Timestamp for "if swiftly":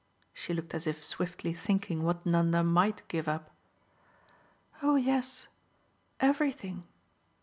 0.87-1.53